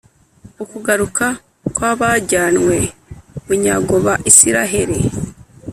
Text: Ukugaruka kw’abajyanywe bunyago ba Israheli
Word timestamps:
Ukugaruka 0.63 1.25
kw’abajyanywe 1.75 2.77
bunyago 3.45 3.95
ba 4.05 4.13
Israheli 4.31 4.99